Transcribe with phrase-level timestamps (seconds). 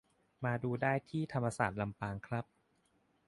[0.43, 2.45] มาดูได้ที่ธรรมศาสตร์ลำปางครับ